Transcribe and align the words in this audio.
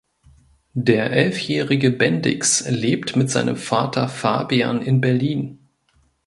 Der 0.73 1.11
elfjährige 1.11 1.91
Bendix 1.91 2.67
lebt 2.67 3.15
mit 3.15 3.29
seinem 3.29 3.55
Vater 3.55 4.07
Fabian 4.09 4.81
in 4.81 4.99
Berlin. 4.99 5.59